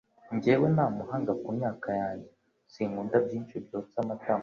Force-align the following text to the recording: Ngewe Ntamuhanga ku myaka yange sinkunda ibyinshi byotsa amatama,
Ngewe 0.35 0.67
Ntamuhanga 0.75 1.31
ku 1.43 1.49
myaka 1.57 1.89
yange 2.01 2.31
sinkunda 2.73 3.15
ibyinshi 3.21 3.55
byotsa 3.65 3.97
amatama, 4.03 4.39